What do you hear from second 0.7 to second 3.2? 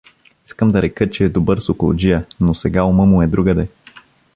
да река, че е добър соколджия, но сега ума